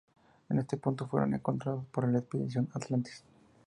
[0.49, 3.23] En ese punto, fueron encontrados por la "expedición Atlantis".